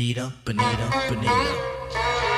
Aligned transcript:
Bonita, 0.00 0.32
bonita, 0.46 0.88
bonita. 1.10 2.29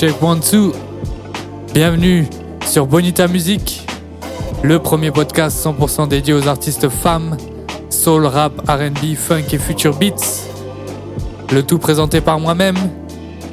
Check 0.00 0.22
One 0.22 0.40
Two. 0.40 0.72
Bienvenue 1.74 2.24
sur 2.64 2.86
Bonita 2.86 3.28
Music, 3.28 3.86
le 4.62 4.78
premier 4.78 5.10
podcast 5.10 5.62
100% 5.62 6.08
dédié 6.08 6.32
aux 6.32 6.48
artistes 6.48 6.88
femmes, 6.88 7.36
soul, 7.90 8.24
rap, 8.24 8.54
RB, 8.66 9.14
funk 9.14 9.52
et 9.52 9.58
future 9.58 9.94
beats. 9.94 10.48
Le 11.52 11.62
tout 11.62 11.76
présenté 11.76 12.22
par 12.22 12.40
moi-même, 12.40 12.78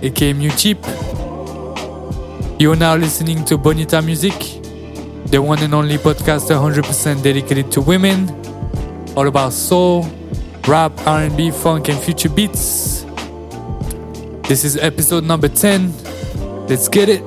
et 0.02 0.12
qui 0.12 0.34
Chip. 0.56 0.78
You 2.62 2.72
are 2.72 2.78
now 2.78 2.96
listening 2.96 3.44
to 3.44 3.58
Bonita 3.58 4.02
Music, 4.02 4.62
the 5.30 5.40
one 5.40 5.62
and 5.62 5.74
only 5.74 5.98
podcast 5.98 6.50
100% 6.50 7.22
dedicated 7.22 7.70
to 7.72 7.82
women, 7.82 8.26
all 9.18 9.28
about 9.28 9.52
soul, 9.52 10.06
rap, 10.66 10.94
R&B, 11.06 11.52
funk, 11.52 11.90
and 11.90 12.00
future 12.00 12.30
beats. 12.30 13.06
This 14.48 14.64
is 14.64 14.78
episode 14.78 15.26
number 15.26 15.50
10. 15.50 16.17
Let's 16.70 16.90
get 16.90 17.08
it. 17.08 17.27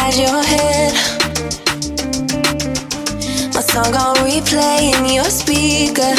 inside 0.00 0.20
your 0.20 0.42
head. 0.42 0.92
My 3.54 3.60
song 3.60 3.94
on 3.94 4.16
replay 4.16 4.92
in 4.94 5.04
your 5.12 5.24
speaker. 5.24 6.14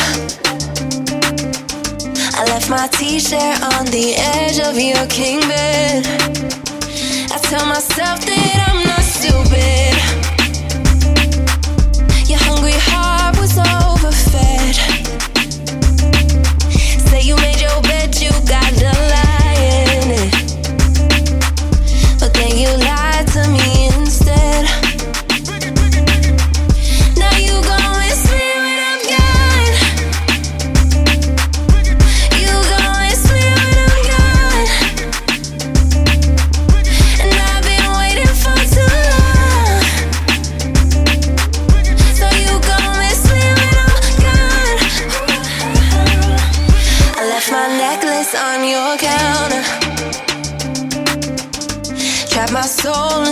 I 2.38 2.45
left 2.45 2.69
my 2.69 2.88
t-shirt 2.88 3.61
on 3.73 3.85
the 3.88 4.15
edge 4.17 4.59
of 4.59 4.77
your 4.77 5.05
king 5.07 5.39
bed. 5.41 6.05
I 7.31 7.38
tell 7.50 7.65
myself 7.65 8.25
that 8.25 8.57
I'm 8.67 8.83
not 8.88 9.03
stupid. 9.03 9.93
Your 12.29 12.39
hungry 12.39 12.77
heart 12.77 13.38
was 13.39 13.57
on. 13.57 13.80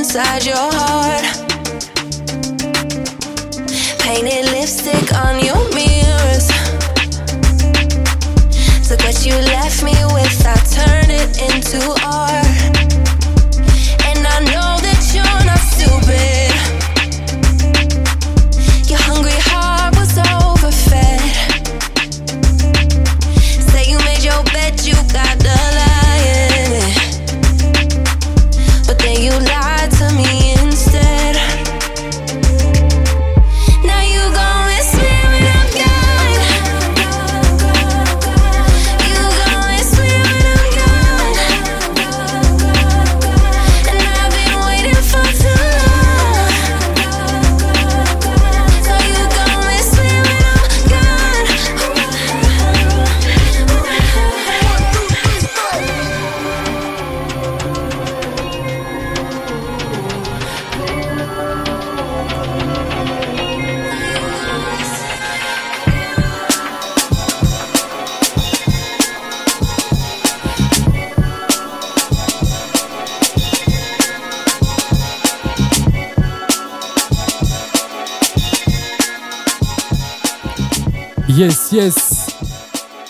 inside 0.09 0.43
your 0.43 0.68
yes. 81.71 82.27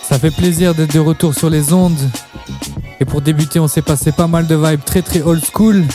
Ça 0.01 0.17
fait 0.17 0.31
plaisir 0.31 0.73
d'être 0.73 0.93
de 0.93 0.99
retour 0.99 1.33
sur 1.33 1.49
les 1.49 1.73
ondes. 1.73 1.99
Et 2.99 3.05
pour 3.05 3.21
débuter, 3.21 3.59
on 3.59 3.67
s'est 3.67 3.81
passé 3.81 4.11
pas 4.11 4.27
mal 4.27 4.47
de 4.47 4.55
vibes 4.55 4.83
très 4.83 5.01
très 5.01 5.21
old 5.21 5.43
school 5.45 5.85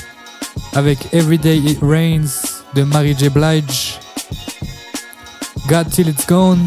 avec 0.74 1.12
Everyday 1.12 1.58
It 1.58 1.78
Rains 1.82 2.42
de 2.74 2.82
Mary 2.82 3.14
J. 3.18 3.28
Blige. 3.28 3.98
God 5.66 5.90
Till 5.90 6.08
It's 6.08 6.26
Gone, 6.26 6.64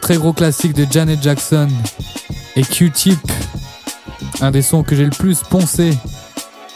très 0.00 0.16
gros 0.16 0.32
classique 0.32 0.74
de 0.74 0.86
Janet 0.90 1.22
Jackson. 1.22 1.68
Et 2.56 2.62
Q-Tip, 2.62 3.20
un 4.40 4.50
des 4.50 4.62
sons 4.62 4.82
que 4.82 4.94
j'ai 4.94 5.04
le 5.04 5.10
plus 5.10 5.42
poncé 5.42 5.96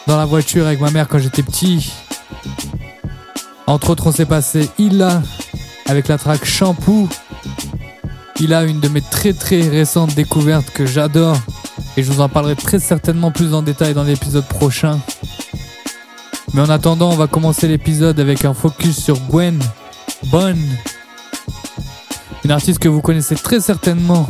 dans 0.07 0.17
la 0.17 0.25
voiture 0.25 0.67
avec 0.67 0.81
ma 0.81 0.91
mère 0.91 1.09
quand 1.09 1.19
j'étais 1.19 1.43
petit. 1.43 1.93
Entre 3.67 3.91
autres, 3.91 4.07
on 4.07 4.13
s'est 4.13 4.27
passé 4.27 4.71
Illa 4.79 5.23
avec 5.87 6.09
la 6.09 6.19
track 6.19 6.45
Shampoo 6.45 7.09
Illa, 8.41 8.65
une 8.65 8.81
de 8.81 8.89
mes 8.89 9.01
très 9.01 9.33
très 9.33 9.61
récentes 9.69 10.15
découvertes 10.15 10.71
que 10.71 10.85
j'adore 10.85 11.37
et 11.97 12.03
je 12.03 12.13
vous 12.13 12.21
en 12.21 12.29
parlerai 12.29 12.55
très 12.55 12.79
certainement 12.79 13.31
plus 13.31 13.55
en 13.55 13.63
détail 13.63 13.95
dans 13.95 14.05
l'épisode 14.05 14.47
prochain. 14.47 15.01
Mais 16.53 16.61
en 16.61 16.69
attendant, 16.69 17.11
on 17.11 17.17
va 17.17 17.27
commencer 17.27 17.67
l'épisode 17.67 18.21
avec 18.21 18.45
un 18.45 18.55
focus 18.55 19.03
sur 19.03 19.19
Gwen 19.31 19.59
Bonne, 20.25 20.63
une 22.45 22.51
artiste 22.51 22.79
que 22.79 22.89
vous 22.89 23.01
connaissez 23.01 23.35
très 23.35 23.61
certainement 23.61 24.29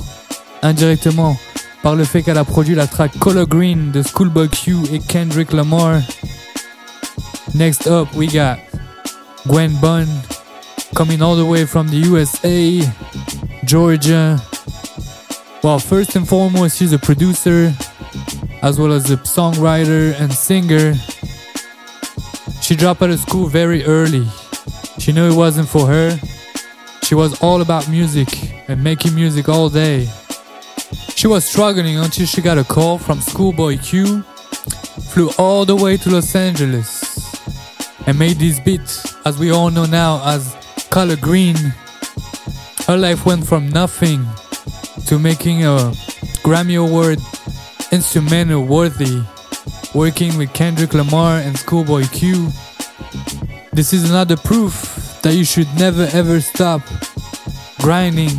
indirectement 0.63 1.37
par 1.83 1.95
le 1.95 2.05
fait 2.05 2.23
qu'elle 2.23 2.39
a 2.39 2.45
produit 2.45 2.75
la 2.75 2.87
track 2.87 3.19
Color 3.19 3.47
Green 3.47 3.91
de 3.93 4.03
Schoolboy 4.03 4.49
Q 4.49 4.77
et 4.93 4.99
Kendrick 5.01 5.53
Lamar. 5.53 6.01
Next 7.55 7.87
up, 7.87 8.09
we 8.15 8.27
got 8.27 8.59
Gwen 9.47 9.73
Bunn 9.81 10.09
coming 10.95 11.23
all 11.23 11.37
the 11.37 11.47
way 11.47 11.67
from 11.67 11.89
the 11.89 12.07
USA, 12.07 12.81
Georgia. 13.67 14.41
Well, 15.63 15.81
first 15.81 16.15
and 16.15 16.27
foremost, 16.27 16.79
she's 16.79 16.93
a 16.93 16.99
producer 16.99 17.75
as 18.63 18.79
well 18.79 18.93
as 18.93 19.11
a 19.11 19.17
songwriter 19.17 20.19
and 20.21 20.33
singer. 20.33 20.95
She 22.63 22.77
dropped 22.77 23.03
out 23.03 23.11
of 23.11 23.19
school 23.19 23.49
very 23.49 23.85
early. 23.85 24.27
She 24.99 25.13
knew 25.13 25.29
it 25.29 25.37
wasn't 25.37 25.69
for 25.69 25.87
her. 25.87 26.17
She 27.03 27.17
was 27.17 27.43
all 27.43 27.61
about 27.61 27.89
music 27.89 28.29
and 28.69 28.83
making 28.83 29.15
music 29.15 29.49
all 29.49 29.69
day. 29.69 30.09
She 31.17 31.27
was 31.27 31.45
struggling 31.45 31.99
until 31.99 32.27
she 32.27 32.41
got 32.43 32.59
a 32.59 32.65
call 32.65 32.99
from 32.99 33.21
Schoolboy 33.21 33.79
Q, 33.79 34.23
flew 35.13 35.31
all 35.39 35.65
the 35.65 35.75
way 35.75 35.97
to 35.97 36.11
Los 36.11 36.35
Angeles, 36.37 37.03
and 38.07 38.17
made 38.19 38.37
this 38.37 38.61
beat, 38.61 39.03
as 39.25 39.39
we 39.39 39.51
all 39.51 39.71
know 39.71 39.87
now 39.87 40.23
as 40.25 40.57
Collard 40.91 41.21
Greens. 41.21 41.73
Her 42.87 42.97
life 42.97 43.27
went 43.27 43.47
from 43.47 43.69
nothing 43.69 44.25
to 45.07 45.19
making 45.19 45.65
a 45.65 45.93
Grammy 46.45 46.79
Award 46.79 47.19
instrumental 47.91 48.65
worthy, 48.65 49.23
working 49.95 50.37
with 50.39 50.53
Kendrick 50.53 50.95
Lamar 50.95 51.39
and 51.39 51.59
Schoolboy 51.59 52.05
Q. 52.07 52.49
This 53.73 53.93
is 53.93 54.09
another 54.09 54.37
proof 54.37 55.21
that 55.23 55.35
you 55.35 55.45
should 55.45 55.69
never 55.77 56.09
ever 56.13 56.41
stop 56.41 56.83
grinding 57.81 58.31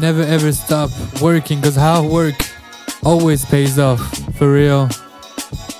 never 0.00 0.22
ever 0.22 0.52
stop 0.52 0.90
working 1.20 1.60
because 1.60 1.76
hard 1.76 2.10
work 2.10 2.34
always 3.04 3.44
pays 3.44 3.78
off 3.78 4.00
for 4.36 4.52
real 4.52 4.88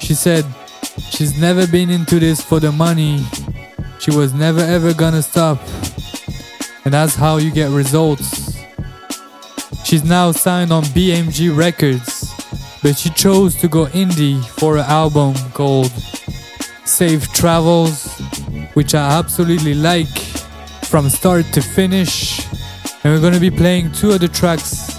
she 0.01 0.15
said 0.15 0.45
she's 1.11 1.41
never 1.41 1.67
been 1.67 1.91
into 1.91 2.19
this 2.19 2.43
for 2.43 2.61
the 2.61 2.71
money 2.71 3.25
she 3.99 4.11
was 4.11 4.35
never 4.35 4.61
ever 4.61 4.93
gonna 4.93 5.23
stop 5.23 5.59
and 6.85 6.95
that's 6.95 7.15
how 7.15 7.37
you 7.37 7.51
get 7.51 7.71
results 7.71 8.57
she's 9.85 10.05
now 10.05 10.33
signed 10.33 10.73
on 10.73 10.83
bmg 10.85 11.57
records 11.57 12.33
but 12.83 12.97
she 12.97 13.11
chose 13.11 13.55
to 13.55 13.69
go 13.69 13.87
indie 13.87 14.45
for 14.59 14.77
an 14.77 14.85
album 14.85 15.35
called 15.55 15.91
safe 16.85 17.33
travels 17.33 18.19
which 18.75 18.95
i 18.95 19.19
absolutely 19.19 19.75
like 19.75 20.19
from 20.85 21.09
start 21.09 21.45
to 21.47 21.61
finish 21.61 22.47
and 23.05 23.13
we're 23.13 23.21
gonna 23.21 23.41
be 23.41 23.51
playing 23.51 23.91
two 23.93 24.11
of 24.13 24.21
the 24.21 24.29
tracks 24.29 24.93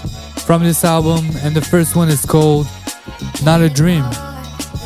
from 0.44 0.62
this 0.62 0.84
album, 0.84 1.24
and 1.42 1.56
the 1.56 1.60
first 1.60 1.96
one 1.96 2.10
is 2.10 2.24
called 2.26 2.66
Not 3.42 3.62
a 3.62 3.70
Dream. 3.70 4.04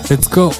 Let's 0.09 0.29
go. 0.29 0.53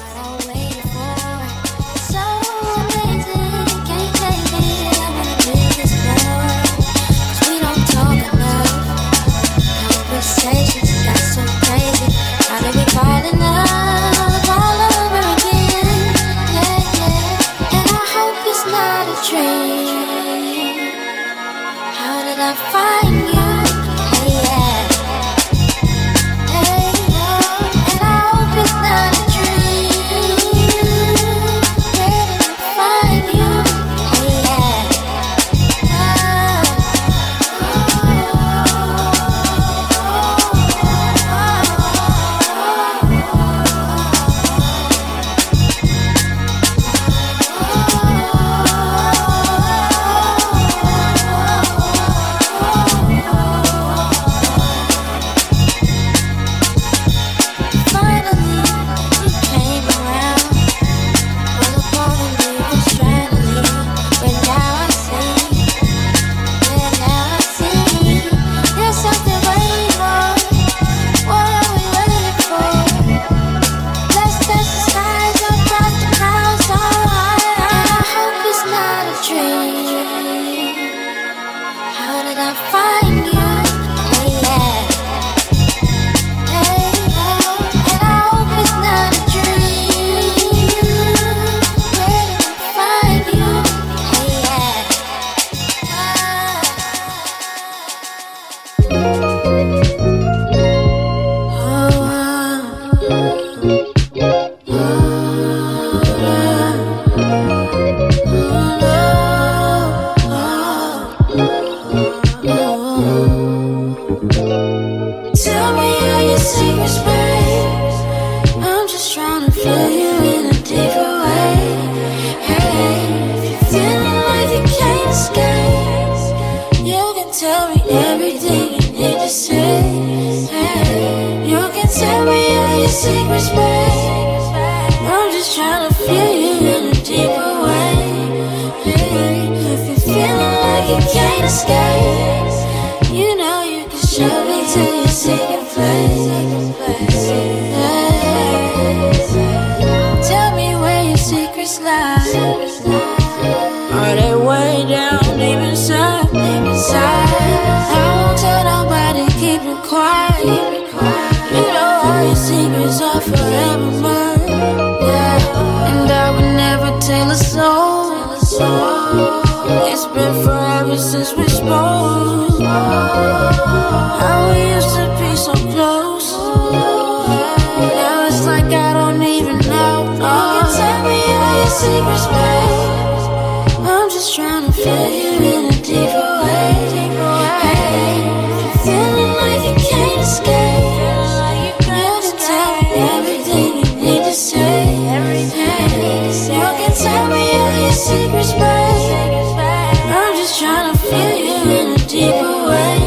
feel 200.59 201.37
you 201.37 201.55
in 201.71 201.87
a 201.93 201.97
deeper 202.05 202.67
way. 202.67 202.99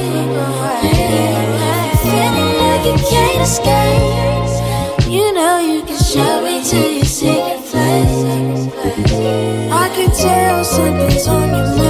Feeling 2.02 2.52
like 2.56 2.84
you 2.86 2.96
can't 3.10 3.42
escape, 3.42 5.10
you 5.10 5.34
know 5.34 5.58
you 5.60 5.82
can 5.82 5.98
show 6.02 6.40
me 6.42 6.64
to 6.64 6.94
your 6.94 7.04
secret 7.04 7.60
place. 7.66 8.72
I 9.70 9.88
can 9.94 10.10
tell 10.10 10.64
something's 10.64 11.26
on 11.28 11.48
your 11.48 11.66
mind. 11.76 11.81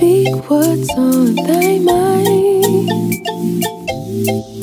speak 0.00 0.48
what's 0.48 0.88
on 0.96 1.34
thy 1.34 1.76
mind. 1.78 3.04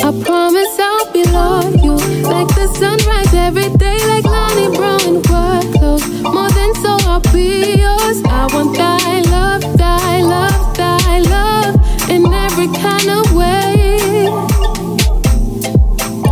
I 0.01 0.09
promise 0.25 0.75
I'll 0.89 1.11
be 1.13 1.23
loyal, 1.25 2.01
like 2.33 2.49
the 2.57 2.67
sunrise 2.79 3.33
every 3.35 3.69
day, 3.77 3.99
like 4.11 4.25
Lonnie 4.25 4.75
Brown 4.75 5.13
work 5.29 5.67
clothes. 5.77 6.05
More 6.23 6.49
than 6.57 6.73
so, 6.81 6.97
I'll 7.05 7.21
be 7.31 7.77
yours. 7.83 8.17
I 8.25 8.49
want 8.51 8.75
thy 8.75 9.21
love, 9.35 9.61
thy 9.77 10.21
love, 10.21 10.75
thy 10.75 11.19
love 11.19 11.75
in 12.09 12.25
every 12.33 12.69
kind 12.81 13.09
of 13.17 13.25
way. 13.35 14.25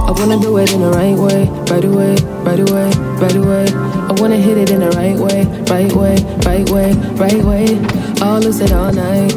I 0.07 0.11
wanna 0.17 0.39
do 0.39 0.57
it 0.57 0.73
in 0.73 0.81
the 0.81 0.89
right 0.89 1.17
way, 1.25 1.45
right 1.69 1.85
away, 1.85 2.15
right 2.41 2.63
away, 2.67 2.89
right 3.21 3.35
away. 3.35 3.65
I 4.09 4.13
wanna 4.19 4.37
hit 4.37 4.57
it 4.57 4.71
in 4.71 4.79
the 4.79 4.89
right 5.01 5.17
way, 5.25 5.45
right 5.69 5.93
way, 5.93 6.15
right 6.49 6.67
way, 6.71 6.93
right 7.21 7.43
way. 7.45 8.14
I'll 8.25 8.41
lose 8.41 8.59
it 8.59 8.71
all 8.71 8.91
night. 8.91 9.35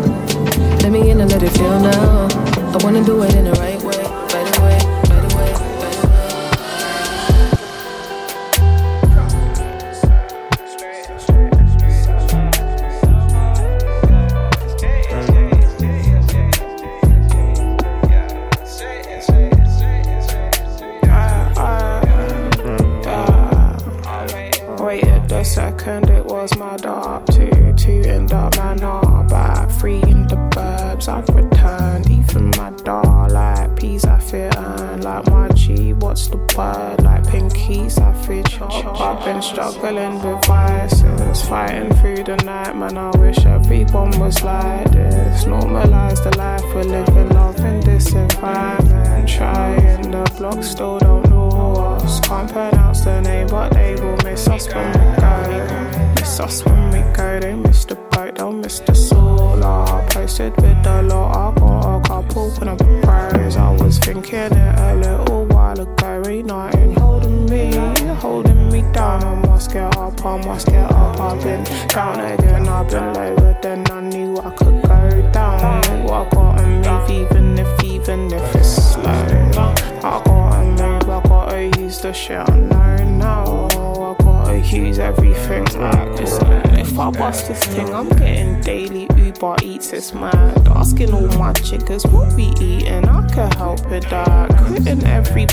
Let 0.83 0.91
me 0.91 1.11
in 1.11 1.21
and 1.21 1.31
let 1.31 1.43
it 1.43 1.51
feel 1.51 1.79
now. 1.79 2.27
I 2.73 2.83
wanna 2.83 3.05
do 3.05 3.23
it 3.23 3.35
in 3.35 3.45
the 3.45 3.53
right 3.53 3.78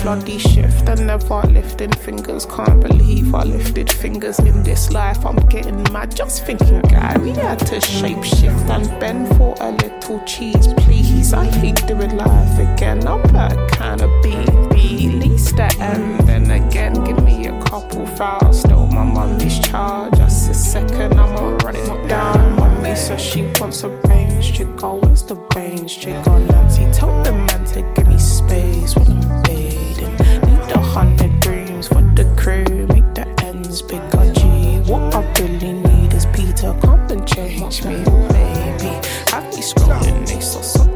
bloody 0.06 0.38
shift 0.38 0.88
and 0.88 1.08
never 1.08 1.42
lifting 1.48 1.92
fingers. 1.92 2.46
Can't 2.46 2.80
believe 2.80 3.34
I 3.34 3.44
lifted 3.44 3.92
fingers 3.92 4.38
in 4.38 4.62
this 4.62 4.92
life. 4.92 5.26
I'm 5.26 5.38
getting 5.48 5.82
mad 5.92 6.16
just 6.16 6.46
thinking, 6.46 6.82
guy. 6.82 7.18
We 7.18 7.32
had 7.32 7.58
to 7.70 7.82
shape 7.82 8.24
shift 8.24 8.70
and 8.70 8.88
bend 9.00 9.36
for 9.36 9.56
a 9.62 9.72
little 9.72 10.20
cheese, 10.26 10.68
please. 10.78 11.34
I 11.34 11.46
hate 11.46 11.88
doing 11.88 12.16
life 12.18 12.60
again. 12.60 13.08
I'm 13.08 13.36
a 13.36 13.68
kind 13.72 14.02
of 14.04 14.12
B, 14.22 14.36
B, 14.70 15.10
least 15.10 15.60
at 15.60 15.76
end. 15.80 16.20
Then 16.28 16.52
again, 16.52 16.94
give 17.04 17.24
me 17.24 17.48
a 17.48 17.60
couple 17.64 18.06
files. 18.06 18.60
Stole 18.60 18.86
my 18.86 19.04
money's 19.04 19.58
child 19.58 20.16
just 20.18 20.52
a 20.52 20.54
second. 20.54 21.20
I'ma 21.20 21.58
run 21.64 21.76
it 21.76 22.08
down. 22.08 22.56
Mummy 22.58 22.96
says 22.96 23.20
she 23.20 23.42
wants 23.60 23.82
a 23.82 23.90
range. 23.90 24.54
Chick 24.54 24.84
always 24.84 25.24
the 25.24 25.36
range. 25.56 25.98
Chick 26.00 26.28
on 26.28 26.46
Nancy. 26.46 26.86
Tell 26.94 27.24
the 27.24 27.32
man 27.32 27.66
to 27.74 27.82
give 27.96 28.08
me 28.08 28.20
space. 28.20 28.96
When 28.96 29.45
the 32.16 32.24
crew 32.38 32.88
make 32.88 33.14
the 33.14 33.28
ends 33.44 33.82
big, 33.82 34.02
bigger. 34.10 34.34
G, 34.34 34.42
what 34.90 35.14
I 35.14 35.22
really 35.40 35.74
need 35.74 36.14
is 36.14 36.26
Peter. 36.28 36.74
Come 36.82 37.02
and 37.12 37.28
change 37.28 37.84
me, 37.84 38.04
baby. 38.04 38.94
I 39.34 39.42
be 39.52 39.62
scrolling, 39.62 40.26
they 40.28 40.40
so 40.40 40.62
something. 40.62 40.95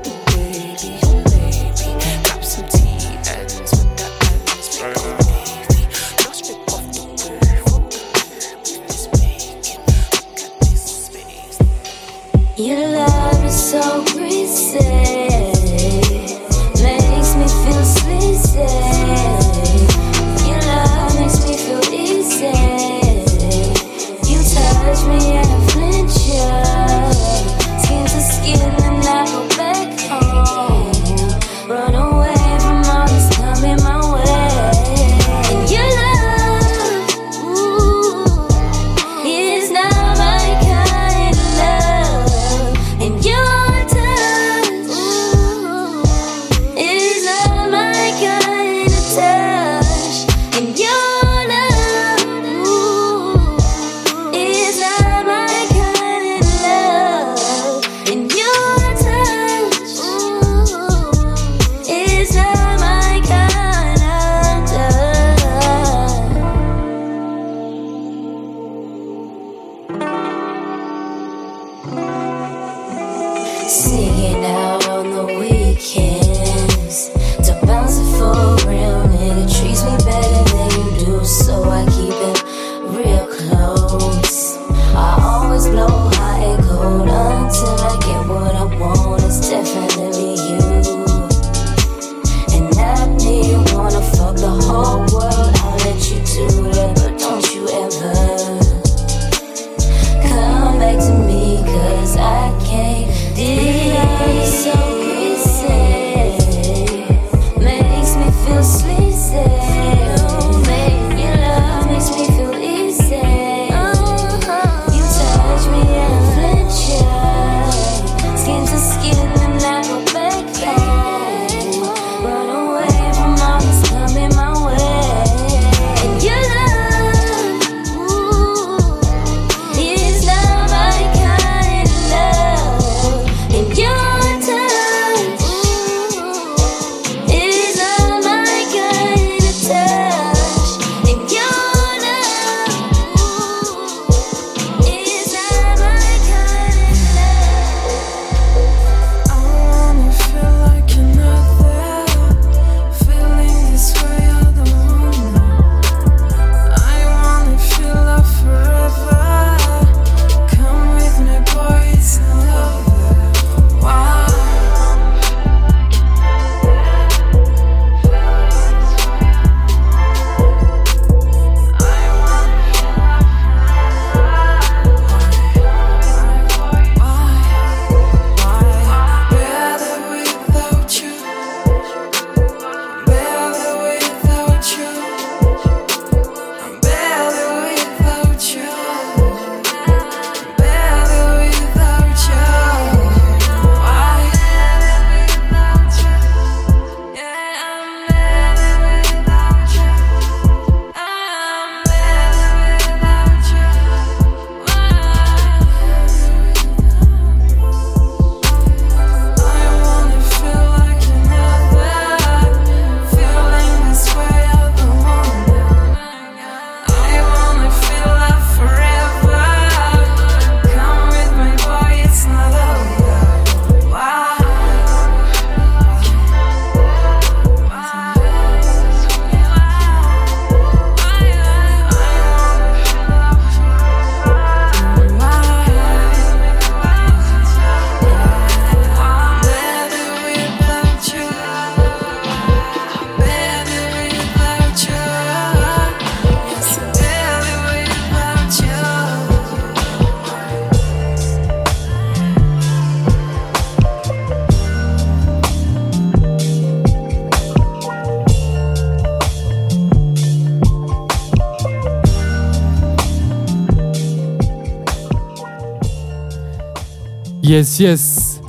Yes, 267.50 267.80
yes. 267.80 268.42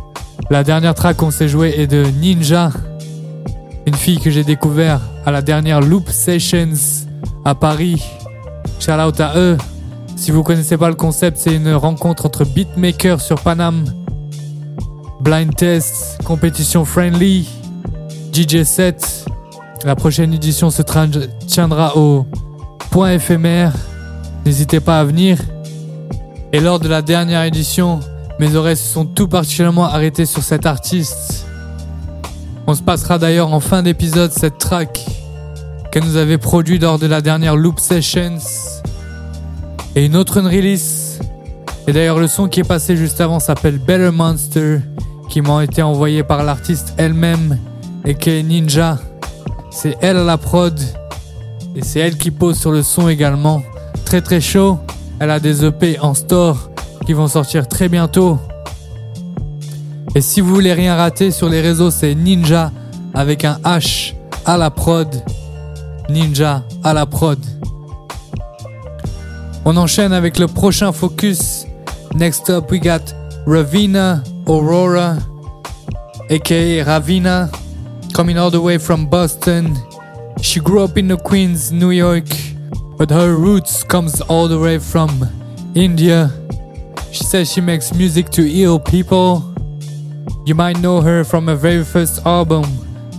La 0.50 0.62
dernière 0.62 0.94
track 0.94 1.16
qu'on 1.16 1.30
s'est 1.30 1.48
joué 1.48 1.72
est 1.78 1.86
de 1.86 2.04
Ninja, 2.20 2.70
une 3.86 3.94
fille 3.94 4.20
que 4.20 4.28
j'ai 4.28 4.44
découvert 4.44 5.00
à 5.24 5.30
la 5.30 5.40
dernière 5.40 5.80
Loop 5.80 6.10
Sessions 6.10 6.74
à 7.46 7.54
Paris. 7.54 8.04
Shout 8.78 8.92
out 8.92 9.18
à 9.20 9.38
eux. 9.38 9.56
Si 10.16 10.30
vous 10.30 10.42
connaissez 10.42 10.76
pas 10.76 10.90
le 10.90 10.96
concept, 10.96 11.38
c'est 11.38 11.54
une 11.54 11.72
rencontre 11.72 12.26
entre 12.26 12.44
beatmakers 12.44 13.22
sur 13.22 13.40
Paname. 13.40 13.86
Blind 15.22 15.56
test, 15.56 16.18
compétition 16.26 16.84
friendly, 16.84 17.48
DJ 18.34 18.64
set. 18.64 19.24
La 19.86 19.96
prochaine 19.96 20.34
édition 20.34 20.68
se 20.68 20.82
tiendra 21.46 21.96
au 21.96 22.26
point 22.90 23.12
éphémère. 23.12 23.72
N'hésitez 24.44 24.80
pas 24.80 25.00
à 25.00 25.04
venir. 25.04 25.38
Et 26.52 26.60
lors 26.60 26.80
de 26.80 26.88
la 26.88 27.00
dernière 27.00 27.44
édition, 27.44 28.00
mes 28.40 28.56
oreilles 28.56 28.78
se 28.78 28.90
sont 28.90 29.04
tout 29.04 29.28
particulièrement 29.28 29.84
arrêtées 29.84 30.24
sur 30.24 30.42
cet 30.42 30.64
artiste. 30.64 31.44
On 32.66 32.74
se 32.74 32.82
passera 32.82 33.18
d'ailleurs 33.18 33.52
en 33.52 33.60
fin 33.60 33.82
d'épisode 33.82 34.32
cette 34.32 34.56
track 34.56 35.04
qu'elle 35.92 36.04
nous 36.04 36.16
avait 36.16 36.38
produit 36.38 36.78
lors 36.78 36.98
de 36.98 37.06
la 37.06 37.20
dernière 37.20 37.54
Loop 37.54 37.78
Sessions. 37.78 38.38
Et 39.94 40.06
une 40.06 40.16
autre 40.16 40.40
release. 40.40 41.18
Et 41.86 41.92
d'ailleurs 41.92 42.18
le 42.18 42.28
son 42.28 42.48
qui 42.48 42.60
est 42.60 42.64
passé 42.64 42.96
juste 42.96 43.20
avant 43.20 43.40
s'appelle 43.40 43.76
Better 43.76 44.10
Monster, 44.10 44.78
qui 45.28 45.42
m'a 45.42 45.62
été 45.62 45.82
envoyé 45.82 46.22
par 46.22 46.42
l'artiste 46.42 46.94
elle-même, 46.96 47.58
et 48.06 48.14
qui 48.14 48.30
est 48.30 48.42
Ninja. 48.42 48.96
C'est 49.70 49.98
elle 50.00 50.16
à 50.16 50.24
la 50.24 50.38
prod, 50.38 50.80
et 51.76 51.82
c'est 51.82 52.00
elle 52.00 52.16
qui 52.16 52.30
pose 52.30 52.58
sur 52.58 52.70
le 52.70 52.82
son 52.82 53.06
également. 53.10 53.60
Très 54.06 54.22
très 54.22 54.40
chaud. 54.40 54.78
Elle 55.18 55.30
a 55.30 55.40
des 55.40 55.66
EP 55.66 55.98
en 56.00 56.14
store 56.14 56.69
vont 57.14 57.28
sortir 57.28 57.68
très 57.68 57.88
bientôt. 57.88 58.38
Et 60.14 60.20
si 60.20 60.40
vous 60.40 60.52
voulez 60.52 60.72
rien 60.72 60.96
rater 60.96 61.30
sur 61.30 61.48
les 61.48 61.60
réseaux, 61.60 61.90
c'est 61.90 62.14
Ninja 62.14 62.72
avec 63.14 63.44
un 63.44 63.58
H 63.64 64.14
à 64.44 64.56
la 64.56 64.70
prod. 64.70 65.08
Ninja 66.08 66.64
à 66.82 66.92
la 66.92 67.06
prod. 67.06 67.38
On 69.64 69.76
enchaîne 69.76 70.12
avec 70.12 70.38
le 70.38 70.46
prochain 70.46 70.92
focus. 70.92 71.66
Next 72.14 72.50
up, 72.50 72.70
we 72.72 72.80
got 72.80 73.14
Ravina 73.46 74.22
Aurora, 74.46 75.16
aka 76.28 76.82
Ravina, 76.82 77.48
coming 78.12 78.36
all 78.36 78.50
the 78.50 78.60
way 78.60 78.78
from 78.78 79.06
Boston. 79.06 79.76
She 80.42 80.58
grew 80.58 80.82
up 80.82 80.98
in 80.98 81.06
the 81.06 81.16
Queens, 81.16 81.70
New 81.70 81.90
York, 81.90 82.26
but 82.98 83.10
her 83.10 83.36
roots 83.36 83.84
comes 83.84 84.20
all 84.22 84.48
the 84.48 84.58
way 84.58 84.78
from 84.78 85.28
India. 85.74 86.32
She 87.12 87.24
says 87.24 87.52
she 87.52 87.60
makes 87.60 87.92
music 87.92 88.30
to 88.30 88.42
heal 88.42 88.78
people. 88.78 89.54
You 90.46 90.54
might 90.54 90.78
know 90.80 91.00
her 91.00 91.24
from 91.24 91.48
her 91.48 91.56
very 91.56 91.84
first 91.84 92.24
album 92.24 92.64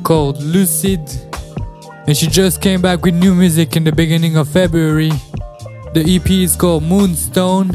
called 0.03 0.41
Lucid. 0.41 1.01
And 2.07 2.15
she 2.15 2.27
just 2.27 2.61
came 2.61 2.81
back 2.81 3.03
with 3.03 3.15
new 3.15 3.35
music 3.35 3.75
in 3.75 3.83
the 3.83 3.91
beginning 3.91 4.37
of 4.37 4.47
February. 4.47 5.11
The 5.93 6.03
EP 6.07 6.29
is 6.31 6.55
called 6.55 6.83
Moonstone. 6.83 7.71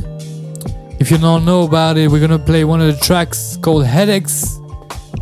If 0.98 1.10
you 1.10 1.18
don't 1.18 1.44
know 1.44 1.64
about 1.64 1.98
it, 1.98 2.10
we're 2.10 2.20
gonna 2.20 2.38
play 2.38 2.64
one 2.64 2.80
of 2.80 2.98
the 2.98 3.04
tracks 3.04 3.58
called 3.58 3.84
Headaches. 3.84 4.58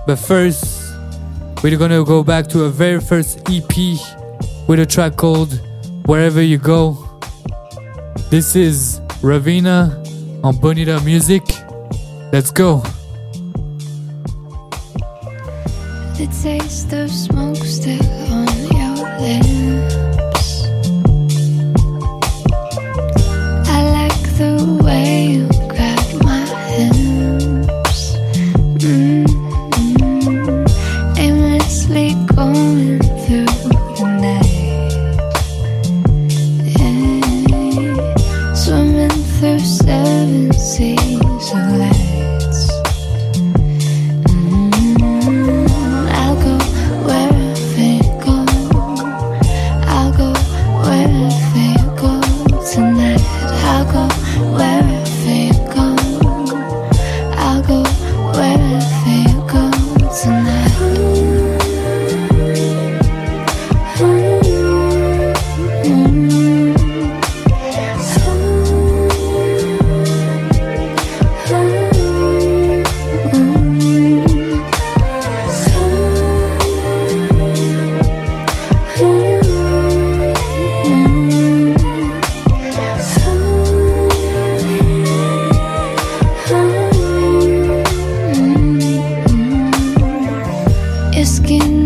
But 0.06 0.20
first, 0.20 0.94
we're 1.64 1.76
gonna 1.76 2.04
go 2.04 2.22
back 2.22 2.46
to 2.48 2.60
her 2.60 2.68
very 2.68 3.00
first 3.00 3.40
EP 3.50 3.98
with 4.68 4.78
a 4.78 4.86
track 4.86 5.16
called 5.16 5.60
Wherever 6.06 6.40
You 6.40 6.58
Go. 6.58 7.20
This 8.30 8.54
is 8.54 9.00
Raveena 9.22 10.13
on 10.44 10.56
Bonita 10.58 11.00
Music. 11.00 11.42
Let's 12.30 12.50
go. 12.50 12.82
The 16.18 16.26
taste 16.42 16.92
of 16.92 17.10
smoke 17.10 17.56
still 17.56 18.04
on 18.30 18.46
your 18.76 18.94
lips. 19.24 20.64
I 23.70 23.80
like 23.98 24.22
the 24.36 24.52
way 24.84 25.32
you 25.32 25.48
grab 25.66 26.04
my 26.22 26.44
hips. 26.76 28.14
Mm-hmm. 28.84 29.24
Aimlessly 31.16 32.14
going 32.36 33.03
seas 41.54 41.70
of 41.80 41.93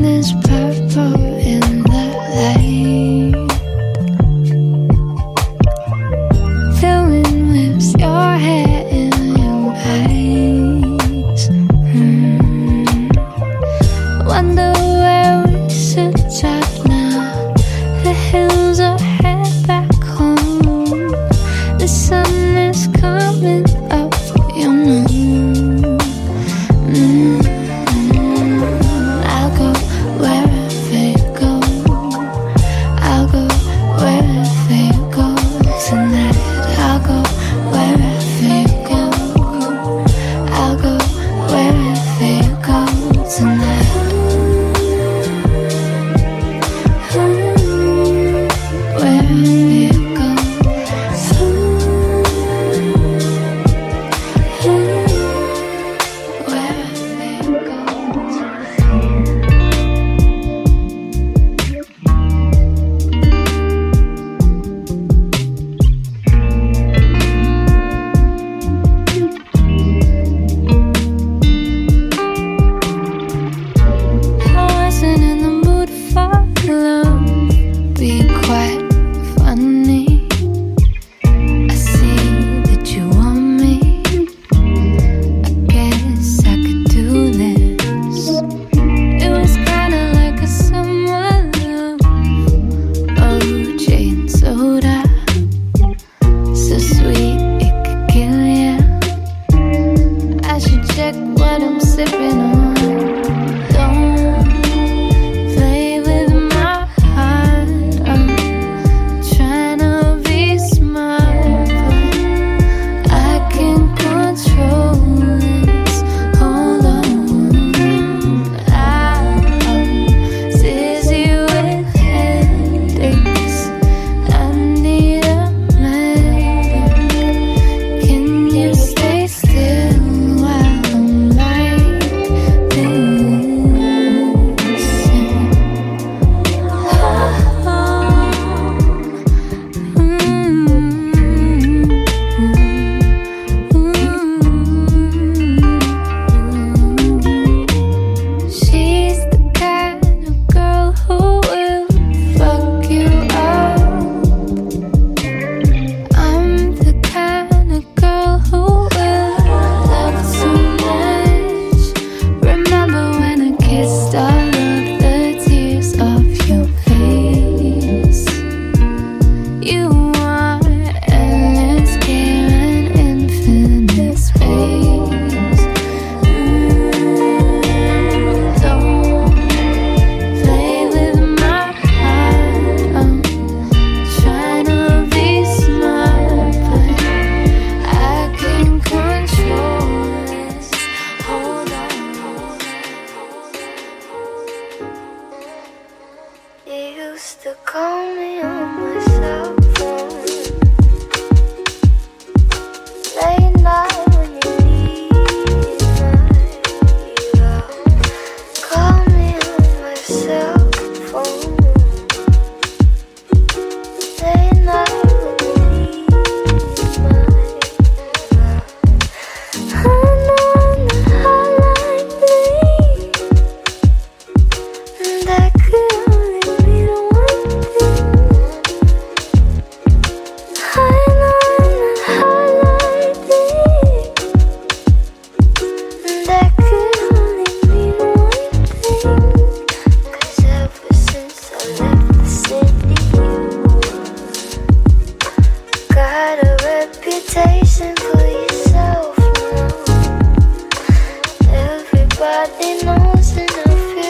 is 0.08 0.32
purple 0.32 1.36
in 1.38 1.82
the 1.82 2.04
light. 2.16 2.87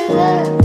love. 0.08 0.57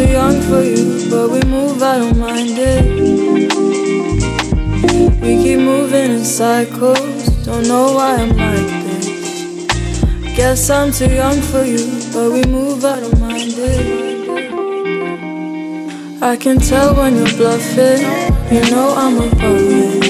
too 0.00 0.12
young 0.12 0.40
for 0.40 0.62
you, 0.62 1.10
but 1.10 1.30
we 1.30 1.42
move, 1.42 1.82
I 1.82 1.98
don't 1.98 2.16
mind 2.16 2.56
it. 2.56 2.84
We 5.20 5.36
keep 5.42 5.58
moving 5.58 6.12
in 6.12 6.24
cycles, 6.24 7.24
don't 7.44 7.66
know 7.68 7.92
why 7.96 8.16
I'm 8.16 8.30
like 8.30 8.70
this. 8.86 9.06
Guess 10.36 10.70
I'm 10.70 10.90
too 10.90 11.12
young 11.12 11.38
for 11.50 11.64
you, 11.64 11.84
but 12.14 12.32
we 12.32 12.44
move, 12.44 12.82
I 12.82 13.00
don't 13.00 13.20
mind 13.20 13.52
it. 13.58 13.90
I 16.22 16.36
can 16.36 16.58
tell 16.58 16.94
when 16.94 17.16
you're 17.16 17.36
bluffing, 17.36 18.00
you 18.54 18.62
know 18.70 18.94
I'm 18.96 19.16
above 19.18 19.60
it. 19.84 20.02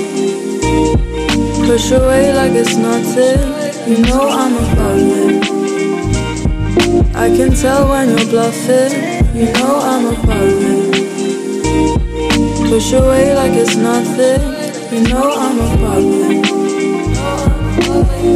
Push 1.66 1.90
away 1.90 2.32
like 2.32 2.52
it's 2.52 2.76
nothing, 2.76 3.40
you 3.90 3.98
know 4.06 4.28
I'm 4.28 4.54
above 4.54 5.02
it. 5.24 5.42
I 7.16 7.28
can 7.36 7.50
tell 7.54 7.88
when 7.88 8.08
you're 8.10 8.28
bluffing. 8.30 9.09
You 9.40 9.46
know 9.54 9.78
I'm 9.80 10.04
a 10.04 10.12
it. 10.12 10.92
Push 12.68 12.92
away 12.92 13.34
like 13.34 13.52
it's 13.54 13.74
nothing. 13.74 14.42
You 14.92 15.00
know 15.08 15.32
I'm 15.34 15.58
a 15.58 15.66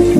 it. 0.08 0.13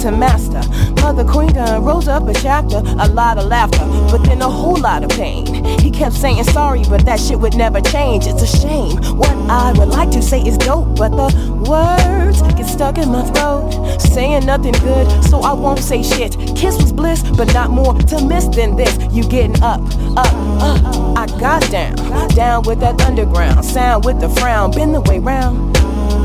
To 0.00 0.10
master. 0.10 0.62
Mother 1.02 1.24
Queen 1.24 1.52
done 1.52 1.84
rose 1.84 2.08
up 2.08 2.26
a 2.26 2.32
chapter, 2.32 2.78
a 2.78 3.08
lot 3.08 3.36
of 3.36 3.46
laughter, 3.46 3.84
but 4.10 4.24
then 4.24 4.40
a 4.40 4.48
whole 4.48 4.78
lot 4.80 5.04
of 5.04 5.10
pain. 5.10 5.46
He 5.78 5.90
kept 5.90 6.14
saying 6.14 6.42
sorry, 6.44 6.82
but 6.88 7.04
that 7.04 7.20
shit 7.20 7.38
would 7.38 7.54
never 7.54 7.80
change. 7.80 8.26
It's 8.26 8.42
a 8.42 8.46
shame. 8.46 8.96
What 9.16 9.36
I 9.50 9.72
would 9.78 9.88
like 9.88 10.10
to 10.12 10.22
say 10.22 10.40
is 10.40 10.56
dope, 10.58 10.96
but 10.96 11.10
the 11.10 11.28
words 11.68 12.40
get 12.54 12.66
stuck 12.66 12.98
in 12.98 13.10
my 13.10 13.24
throat. 13.30 13.98
Saying 14.00 14.46
nothing 14.46 14.72
good, 14.72 15.06
so 15.24 15.40
I 15.40 15.52
won't 15.52 15.80
say 15.80 16.02
shit. 16.02 16.36
Kiss 16.56 16.76
was 16.76 16.92
bliss, 16.92 17.22
but 17.22 17.52
not 17.52 17.70
more 17.70 17.94
to 17.94 18.24
miss 18.24 18.46
than 18.46 18.76
this. 18.76 18.96
You 19.12 19.22
getting 19.24 19.62
up, 19.62 19.80
up, 20.16 20.32
up. 20.62 21.18
I 21.18 21.26
got 21.38 21.70
down, 21.70 21.96
down 22.28 22.62
with 22.62 22.80
that 22.80 23.00
underground 23.02 23.64
sound 23.64 24.04
with 24.04 24.20
the 24.20 24.28
frown. 24.28 24.70
Been 24.70 24.92
the 24.92 25.00
way 25.02 25.18
round. 25.18 25.76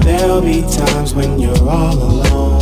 There'll 0.04 0.42
be 0.42 0.62
times 0.62 1.14
when 1.14 1.40
you're 1.40 1.70
all 1.70 1.94
alone. 1.94 2.55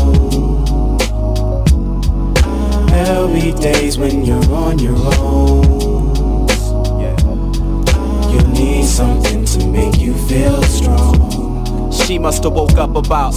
There'll 2.94 3.28
be 3.28 3.52
days 3.52 3.98
when 3.98 4.24
you're 4.24 4.52
on 4.54 4.78
your 4.78 4.96
own. 5.18 6.48
You 8.32 8.42
need 8.54 8.86
something 8.86 9.44
to 9.46 9.68
make 9.68 9.98
you 9.98 10.14
feel 10.28 10.62
strong. 10.64 11.92
She 11.92 12.20
must 12.20 12.44
have 12.44 12.54
woke 12.54 12.78
up 12.78 12.96
about. 12.96 13.34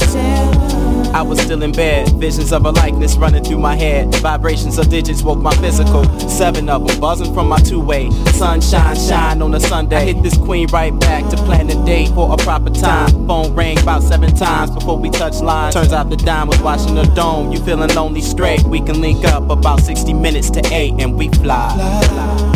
I 1.17 1.23
was 1.23 1.41
still 1.41 1.63
in 1.63 1.73
bed, 1.73 2.11
visions 2.21 2.53
of 2.53 2.67
a 2.67 2.71
likeness 2.71 3.17
running 3.17 3.43
through 3.43 3.57
my 3.57 3.75
head. 3.75 4.15
Vibrations 4.17 4.77
of 4.77 4.91
digits 4.91 5.23
woke 5.23 5.39
my 5.39 5.55
physical. 5.57 6.05
Seven 6.29 6.69
of 6.69 6.87
them 6.87 7.01
buzzing 7.01 7.33
from 7.33 7.49
my 7.49 7.57
two 7.57 7.81
way. 7.81 8.11
Sunshine, 8.35 8.95
shine 8.95 9.41
on 9.41 9.55
a 9.55 9.59
Sunday. 9.61 9.97
I 9.97 10.05
hit 10.05 10.23
this 10.23 10.37
queen 10.37 10.69
right 10.69 10.93
back 11.01 11.27
to 11.31 11.37
plan 11.39 11.69
the 11.69 11.85
date 11.87 12.11
for 12.11 12.35
a 12.35 12.37
proper 12.37 12.69
time. 12.69 13.27
Phone 13.27 13.55
rang 13.55 13.79
about 13.79 14.03
seven 14.03 14.37
times 14.37 14.73
before 14.73 14.99
we 14.99 15.09
touched 15.09 15.41
lines. 15.41 15.75
Turns 15.75 15.95
out 15.95 16.11
the 16.11 16.19
dime 16.19 16.49
was 16.49 16.61
watching 16.61 16.95
the 16.95 17.05
dome. 17.15 17.51
You 17.51 17.65
feeling 17.65 17.95
lonely 17.95 18.21
straight? 18.21 18.63
We 18.65 18.83
can 18.83 19.01
link 19.01 19.25
up 19.25 19.49
about 19.49 19.81
60 19.81 20.13
minutes 20.13 20.51
to 20.51 20.61
8 20.71 21.01
and 21.01 21.15
we 21.15 21.31
fly. 21.31 21.73
You 22.53 22.56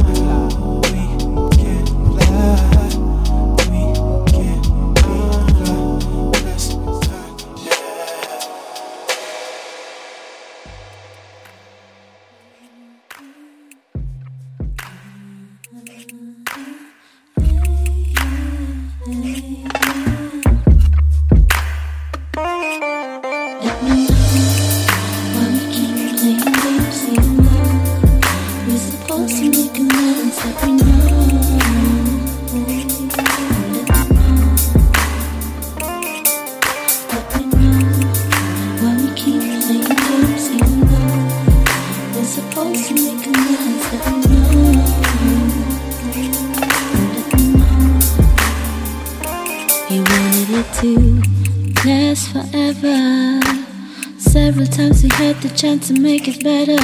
to 55.95 56.01
make 56.01 56.29
it 56.29 56.43
better. 56.45 56.79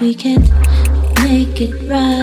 We 0.00 0.14
can't 0.14 0.48
make 1.22 1.60
it 1.60 1.74
right. 1.88 2.17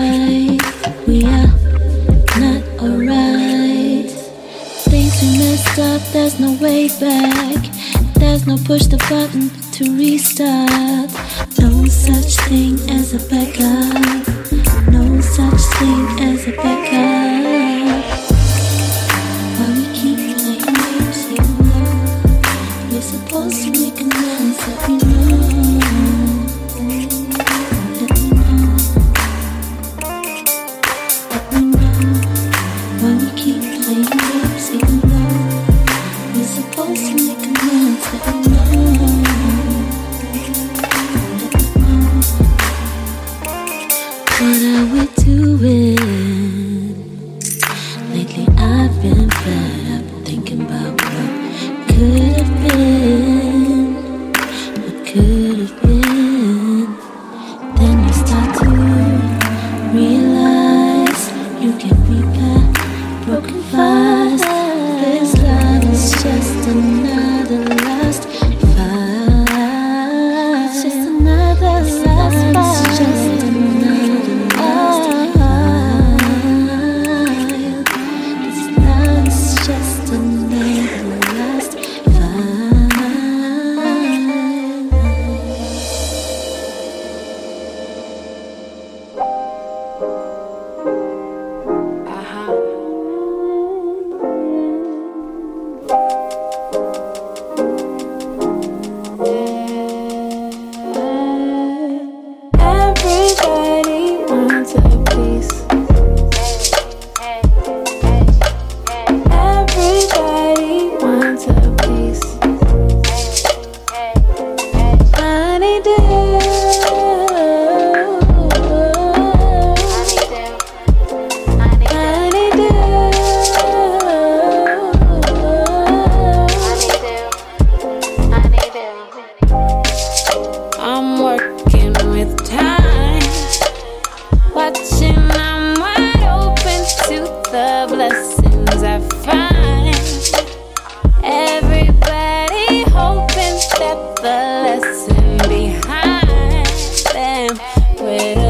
vez. 148.18 148.45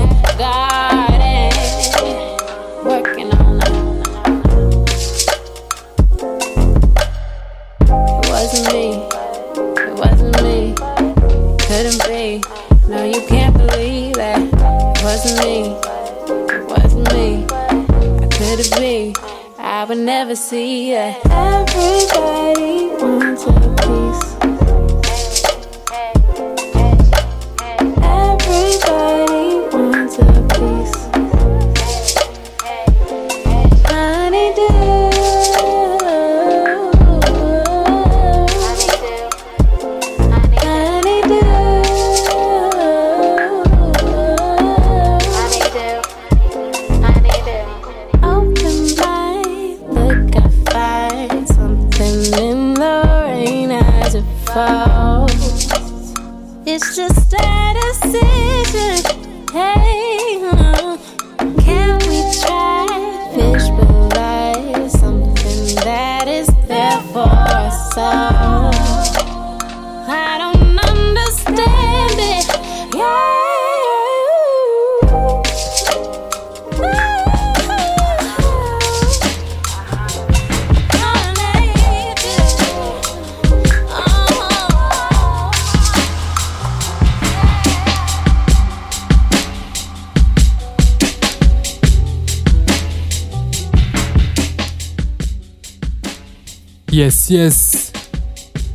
Yes. 97.29 97.93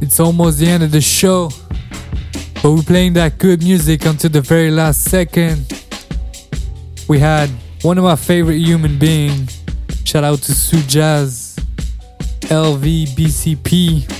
It's 0.01 0.19
almost 0.19 0.59
the 0.59 0.67
end 0.67 0.83
of 0.83 0.91
the 0.91 0.99
show. 0.99 1.51
But 2.61 2.71
we're 2.71 2.83
playing 2.83 3.13
that 3.13 3.37
good 3.37 3.63
music 3.63 4.05
until 4.05 4.29
the 4.29 4.41
very 4.41 4.71
last 4.71 5.03
second. 5.05 5.71
We 7.07 7.19
had 7.19 7.49
one 7.81 7.97
of 7.97 8.03
my 8.03 8.15
favorite 8.15 8.57
human 8.57 8.99
being. 8.99 9.47
Shout 10.03 10.23
out 10.23 10.39
to 10.39 10.53
Sue 10.53 10.81
Jazz, 10.81 11.55
LVBCP, 12.41 14.11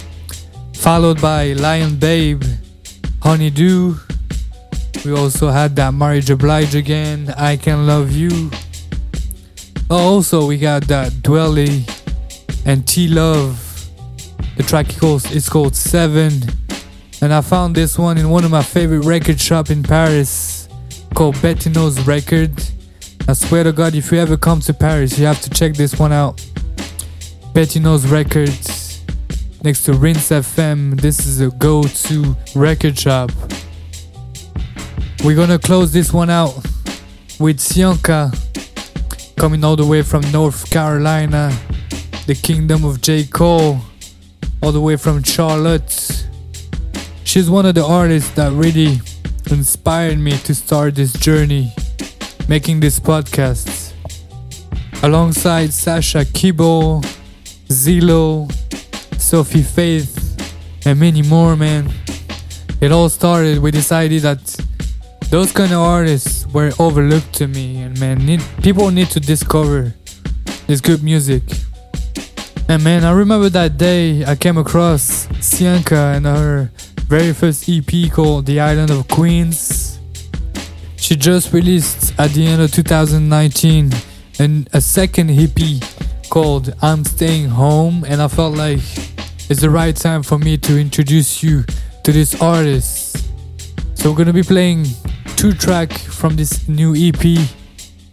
followed 0.78 1.20
by 1.22 1.54
Lion 1.54 1.98
Babe, 1.98 2.44
Honeydew. 3.22 3.96
We 5.04 5.12
also 5.12 5.50
had 5.50 5.76
that 5.76 5.94
Marriage 5.94 6.30
Oblige 6.30 6.76
again, 6.76 7.34
I 7.38 7.58
Can 7.58 7.86
Love 7.86 8.12
You. 8.12 8.50
Oh, 9.90 10.16
also, 10.16 10.48
we 10.48 10.58
got 10.58 10.88
that 10.88 11.12
Dwelly 11.12 11.84
and 12.66 12.88
T 12.88 13.08
Love. 13.08 13.70
The 14.58 14.64
track 14.64 14.93
calls 14.97 15.32
is 15.32 15.47
called 15.47 15.76
Seven, 15.76 16.34
and 17.22 17.34
I 17.34 17.39
found 17.41 17.74
this 17.74 17.97
one 17.97 18.18
in 18.18 18.30
one 18.30 18.43
of 18.43 18.52
my 18.52 18.62
favorite 18.62 19.06
record 19.06 19.39
shop 19.39 19.70
in 19.70 19.82
Paris, 19.82 20.68
called 21.16 21.36
Bettino's 21.36 22.06
Record. 22.06 22.52
I 23.30 23.34
swear 23.34 23.64
to 23.64 23.72
God, 23.72 23.95
if 23.95 24.12
you 24.12 24.20
ever 24.20 24.36
come 24.36 24.60
to 24.62 24.74
Paris, 24.74 25.18
you 25.18 25.26
have 25.26 25.41
to 25.41 25.49
check 25.49 25.74
this 25.74 25.97
one 25.97 26.12
out. 26.12 26.38
Bettino's 27.54 28.06
Records, 28.08 29.02
next 29.64 29.84
to 29.84 29.93
Rinse 29.93 30.30
FM. 30.30 30.99
This 30.99 31.26
is 31.26 31.39
a 31.39 31.49
go-to 31.52 32.36
record 32.54 32.99
shop. 32.99 33.32
We're 35.24 35.36
gonna 35.36 35.60
close 35.60 35.93
this 35.93 36.12
one 36.12 36.30
out 36.30 36.56
with 37.39 37.60
Sionka 37.60 38.36
coming 39.38 39.64
all 39.64 39.78
the 39.78 39.86
way 39.86 40.02
from 40.02 40.30
North 40.32 40.70
Carolina, 40.70 41.58
the 42.28 42.36
kingdom 42.36 42.84
of 42.84 43.02
J. 43.02 43.24
Cole 43.24 43.82
all 44.62 44.72
the 44.72 44.80
way 44.80 44.95
from 44.95 45.24
Charlotte. 45.24 46.28
She's 47.24 47.49
one 47.49 47.66
of 47.66 47.76
the 47.76 47.86
artists 47.86 48.30
that 48.32 48.51
really 48.51 48.99
inspired 49.49 50.20
me 50.20 50.38
to 50.38 50.53
start 50.53 50.95
this 50.95 51.14
journey, 51.14 51.74
making 52.47 52.80
this 52.80 52.99
podcast. 52.99 53.93
Alongside 55.03 55.74
Sasha 55.74 56.26
Kibo, 56.26 57.03
Zilo, 57.68 58.51
Sophie 59.20 59.64
Faith, 59.64 60.18
and 60.86 60.99
many 60.99 61.22
more, 61.24 61.55
man. 61.55 61.91
It 62.82 62.91
all 62.91 63.09
started 63.09 63.62
this 63.62 63.91
idea 63.91 64.20
that 64.22 64.66
those 65.30 65.51
kind 65.51 65.72
of 65.72 65.80
artists 65.80 66.45
were 66.47 66.72
overlooked 66.78 67.34
to 67.36 67.47
me, 67.47 67.82
and 67.82 67.99
man, 67.99 68.26
need, 68.26 68.41
people 68.62 68.91
need 68.91 69.07
to 69.12 69.20
discover 69.20 69.93
this 70.68 70.82
good 70.82 71.01
music. 71.01 71.43
And 72.72 72.86
man, 72.86 73.03
I 73.03 73.11
remember 73.11 73.49
that 73.49 73.78
day 73.78 74.24
I 74.24 74.38
came 74.38 74.57
across 74.57 75.28
Sianka 75.41 76.15
and 76.15 76.26
her 76.26 76.72
very 77.01 77.34
first 77.34 77.67
EP 77.67 78.09
called 78.09 78.45
The 78.45 78.61
Island 78.61 78.91
of 78.91 79.09
Queens. 79.09 79.99
She 80.95 81.17
just 81.17 81.51
released 81.51 82.17
at 82.17 82.32
the 82.32 82.47
end 82.47 82.61
of 82.61 82.72
2019 82.72 83.91
and 84.39 84.69
a 84.72 84.80
second 84.80 85.32
EP 85.32 85.84
called 86.30 86.74
I'm 86.82 87.03
Staying 87.03 87.49
Home 87.49 88.05
and 88.07 88.22
I 88.22 88.30
felt 88.30 88.55
like 88.55 88.80
it's 89.49 89.59
the 89.59 89.69
right 89.69 89.93
time 89.93 90.24
for 90.24 90.39
me 90.39 90.55
to 90.59 90.80
introduce 90.80 91.43
you 91.43 91.65
to 92.05 92.11
this 92.13 92.41
artist. 92.41 93.17
So 93.95 94.11
we're 94.11 94.17
gonna 94.17 94.32
be 94.32 94.43
playing 94.43 94.86
two 95.36 95.51
track 95.51 95.91
from 95.91 96.38
this 96.38 96.69
new 96.69 96.95
EP 96.95 97.26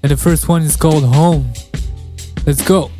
and 0.02 0.10
the 0.10 0.16
first 0.16 0.48
one 0.48 0.62
is 0.62 0.74
called 0.74 1.04
Home. 1.04 1.52
Let's 2.44 2.66
go. 2.66 2.90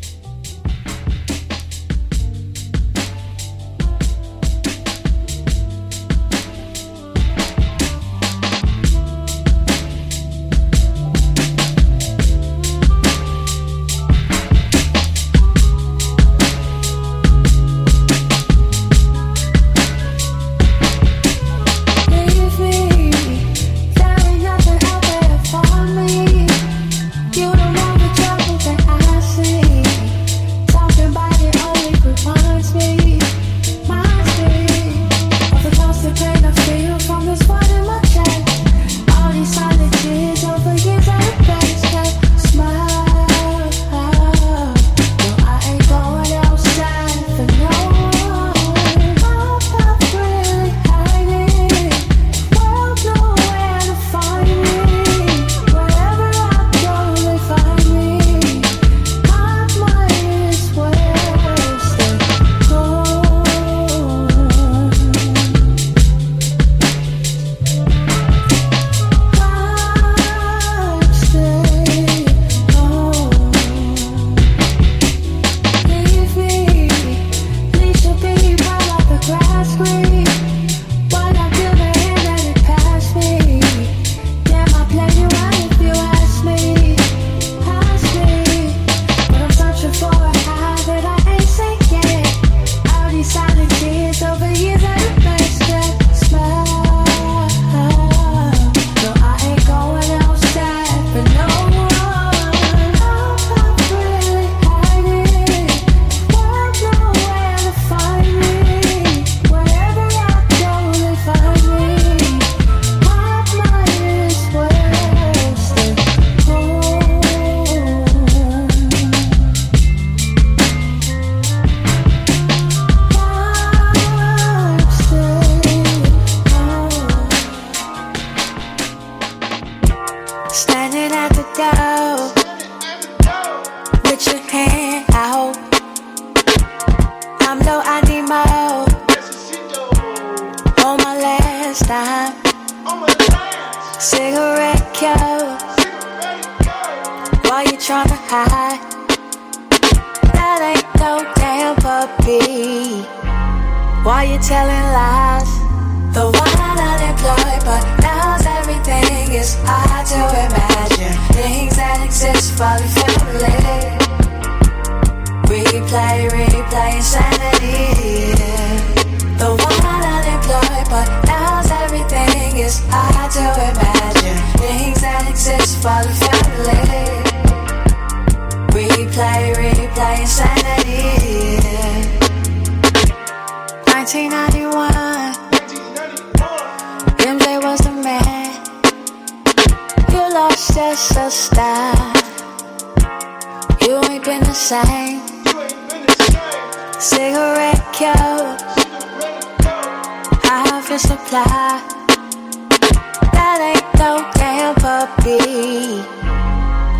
replay, 165.89 166.29
replay 166.29 166.95
insanity. 166.97 167.88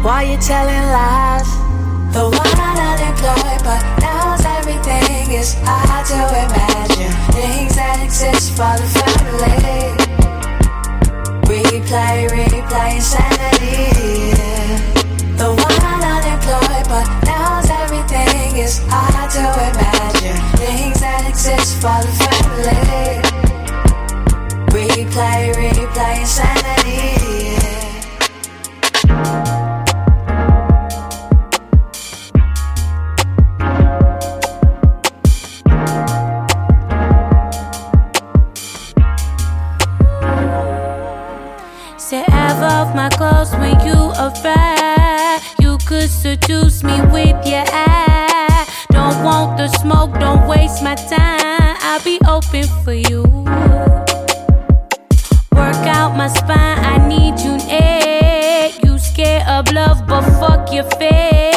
Why 0.01 0.23
you 0.23 0.37
telling 0.39 0.87
lies? 0.95 1.49
The 2.15 2.23
one 2.23 2.59
unemployed, 2.71 3.61
but 3.67 3.83
now's 3.99 4.45
everything 4.45 5.33
is 5.35 5.55
hard 5.59 6.05
to 6.07 6.15
imagine. 6.39 7.11
Things 7.35 7.75
that 7.75 7.99
exist 8.01 8.55
for 8.55 8.79
the 8.79 8.87
family. 8.95 9.59
Replay, 11.43 12.31
replay, 12.31 12.95
insanity. 12.95 14.39
Yeah. 14.39 15.35
The 15.35 15.51
one 15.51 15.83
unemployed, 15.99 16.87
but 16.87 17.03
now's 17.27 17.69
everything 17.69 18.55
is 18.55 18.79
hard 18.87 19.29
to 19.35 19.43
imagine. 19.67 20.39
Things 20.63 21.01
that 21.01 21.27
exist 21.27 21.75
for 21.75 21.99
the 21.99 22.13
family. 22.23 23.19
Replay, 24.71 25.51
replay, 25.59 26.19
insanity. 26.21 27.18
affair. 44.29 45.39
You 45.59 45.77
could 45.87 46.09
seduce 46.09 46.83
me 46.83 47.01
with 47.13 47.37
your 47.45 47.65
eye. 47.67 48.65
Don't 48.91 49.23
want 49.23 49.57
the 49.57 49.67
smoke, 49.81 50.13
don't 50.19 50.47
waste 50.47 50.83
my 50.83 50.95
time. 50.95 51.75
I'll 51.87 52.03
be 52.03 52.19
open 52.27 52.65
for 52.83 52.93
you. 52.93 53.23
Work 55.59 55.83
out 55.97 56.15
my 56.15 56.27
spine, 56.27 56.79
I 56.93 56.95
need 57.07 57.39
you 57.45 57.57
near. 57.67 58.71
You 58.83 58.99
scared 58.99 59.47
of 59.47 59.71
love, 59.71 60.05
but 60.07 60.23
fuck 60.39 60.71
your 60.73 60.87
fear. 60.97 61.48